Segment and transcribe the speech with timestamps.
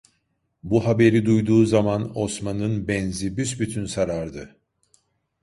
[0.63, 4.55] Bu haberi duyduğu zaman Osman'ın benzi büsbütün sarardı.